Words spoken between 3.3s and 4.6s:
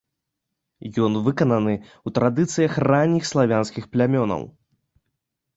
славянскіх плямёнаў.